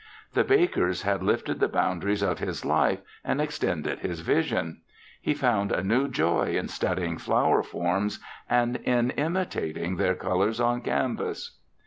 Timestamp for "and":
3.23-3.39, 8.49-8.77